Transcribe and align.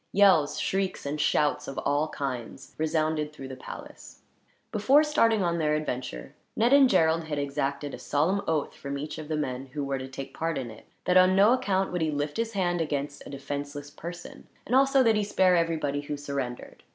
Yells, 0.13 0.59
shrieks, 0.59 1.05
and 1.05 1.21
shouts 1.21 1.67
of 1.67 1.77
all 1.85 2.07
kinds 2.07 2.73
resounded 2.79 3.31
through 3.31 3.47
the 3.47 3.55
palace. 3.55 4.21
Before 4.71 5.03
starting 5.03 5.43
on 5.43 5.59
their 5.59 5.75
adventure, 5.75 6.33
Ned 6.55 6.73
and 6.73 6.89
Gerald 6.89 7.25
had 7.25 7.37
exacted 7.37 7.93
a 7.93 7.99
solemn 7.99 8.41
oath, 8.47 8.73
from 8.73 8.97
each 8.97 9.19
of 9.19 9.27
the 9.27 9.37
men 9.37 9.67
who 9.73 9.83
were 9.83 9.99
to 9.99 10.07
take 10.07 10.33
part 10.33 10.57
in 10.57 10.71
it, 10.71 10.87
that 11.05 11.17
on 11.17 11.35
no 11.35 11.53
account 11.53 11.91
would 11.91 12.01
he 12.01 12.09
lift 12.09 12.37
his 12.37 12.53
hand 12.53 12.81
against 12.81 13.21
a 13.27 13.29
defenseless 13.29 13.91
person; 13.91 14.47
and 14.65 14.73
also 14.73 15.03
that 15.03 15.15
he 15.15 15.23
spare 15.23 15.55
everybody 15.55 16.01
who 16.01 16.17
surrendered. 16.17 16.81